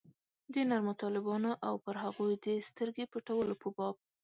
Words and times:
د 0.53 0.55
نرمو 0.69 0.93
طالبانو 1.03 1.51
او 1.67 1.75
پر 1.85 1.95
هغوی 2.03 2.33
د 2.45 2.47
سترګې 2.67 3.05
پټولو 3.13 3.53
په 3.61 3.67
باب. 3.77 3.95